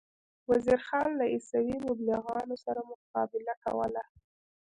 [0.51, 4.03] وزیر خان له عیسوي مبلغانو سره مقابله کوله.